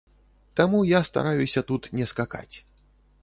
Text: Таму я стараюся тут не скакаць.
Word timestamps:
Таму 0.59 0.79
я 0.91 1.01
стараюся 1.09 1.63
тут 1.71 1.89
не 1.99 2.05
скакаць. 2.13 2.55